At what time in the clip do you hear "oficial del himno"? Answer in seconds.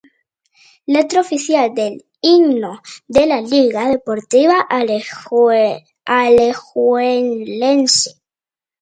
1.25-2.71